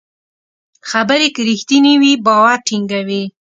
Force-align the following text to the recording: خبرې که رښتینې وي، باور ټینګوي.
خبرې 0.89 1.27
که 1.35 1.41
رښتینې 1.49 1.93
وي، 2.01 2.13
باور 2.25 2.57
ټینګوي. 2.67 3.23